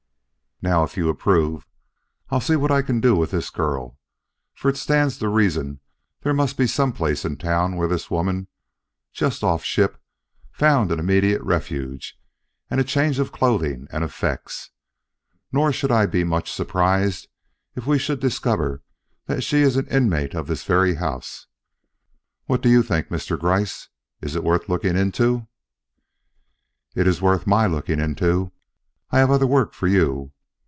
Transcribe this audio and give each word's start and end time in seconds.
"Now, 0.63 0.83
if 0.83 0.95
you 0.95 1.09
approve, 1.09 1.65
I'll 2.29 2.39
see 2.39 2.55
what 2.55 2.69
I 2.69 2.83
can 2.83 3.01
do 3.01 3.15
with 3.15 3.31
this 3.31 3.49
girl, 3.49 3.97
for 4.53 4.69
it 4.69 4.77
stands 4.77 5.17
to 5.17 5.27
reason 5.27 5.79
there 6.21 6.35
must 6.35 6.55
be 6.55 6.67
some 6.67 6.93
place 6.93 7.25
in 7.25 7.37
town 7.37 7.77
where 7.77 7.87
this 7.87 8.11
woman, 8.11 8.47
just 9.11 9.43
off 9.43 9.63
ship, 9.63 9.99
found 10.51 10.91
an 10.91 10.99
immediate 10.99 11.41
refuge 11.41 12.15
and 12.69 12.79
a 12.79 12.83
change 12.83 13.17
of 13.17 13.31
clothing 13.31 13.87
and 13.91 14.03
effects. 14.03 14.69
Nor 15.51 15.73
should 15.73 15.91
I 15.91 16.05
be 16.05 16.23
much 16.23 16.51
surprised 16.51 17.27
if 17.73 17.87
we 17.87 17.97
should 17.97 18.19
discover 18.19 18.83
that 19.25 19.41
she 19.43 19.63
is 19.63 19.77
an 19.77 19.87
inmate 19.87 20.35
of 20.35 20.45
this 20.45 20.63
very 20.63 20.93
house. 20.93 21.47
What 22.45 22.61
do 22.61 22.69
you 22.69 22.83
think, 22.83 23.07
Mr. 23.07 23.35
Gryce? 23.35 23.89
Is 24.21 24.35
it 24.35 24.43
worth 24.43 24.69
looking 24.69 24.95
into?" 24.95 25.47
"It 26.93 27.07
is 27.07 27.19
worth 27.19 27.47
my 27.47 27.65
looking 27.65 27.99
into. 27.99 28.51
I 29.09 29.17
have 29.17 29.31
other 29.31 29.47
work 29.47 29.73
for 29.73 29.87
you. 29.87 30.33